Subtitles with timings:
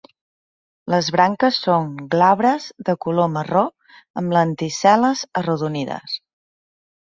[0.93, 3.63] Les branques són glabres de color marró,
[4.23, 6.19] amb lenticel·les arrodonides.